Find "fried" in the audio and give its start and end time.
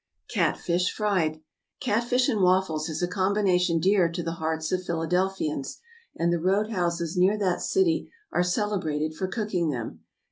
0.91-1.41